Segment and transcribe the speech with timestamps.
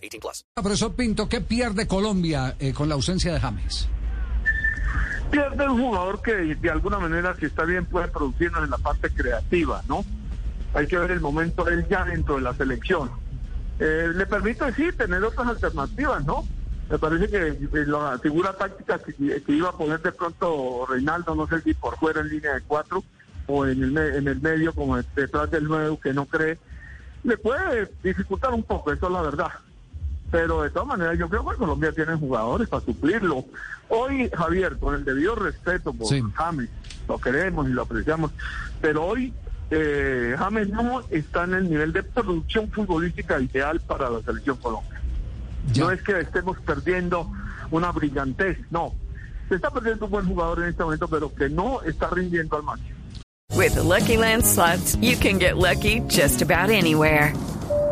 [0.00, 0.44] 18 plus.
[0.54, 3.88] Profesor Pinto, ¿qué pierde Colombia eh, con la ausencia de James?
[5.30, 9.10] Pierde un jugador que de alguna manera, si está bien, puede producirnos en la parte
[9.10, 10.04] creativa, ¿no?
[10.74, 13.10] Hay que ver el momento de él ya dentro de la selección.
[13.78, 16.44] Eh, le permite, sí, tener otras alternativas, ¿no?
[16.90, 19.14] me parece que eh, la figura táctica que,
[19.46, 23.04] iba a poner de pronto Reinaldo, no sé si por fuera en línea de cuatro
[23.46, 26.58] o en el, en el medio como detrás del nuevo que no cree,
[27.22, 29.50] le puede dificultar un poco, eso es la verdad.
[30.30, 33.44] Pero de todas maneras yo creo que Colombia tiene jugadores para suplirlo.
[33.88, 36.68] Hoy, Javier, con el debido respeto por James,
[37.08, 38.30] lo queremos y lo apreciamos,
[38.80, 39.34] pero hoy
[39.70, 45.00] eh, James no está en el nivel de producción futbolística ideal para la selección Colombia.
[45.76, 47.30] No es que estemos perdiendo
[47.70, 48.94] una brillantez, no.
[49.48, 52.62] Se está perdiendo un buen jugador en este momento, pero que no está rindiendo al
[52.62, 53.00] máximo.
[53.56, 57.34] With the Lucky Land slots, you can get lucky just about anywhere.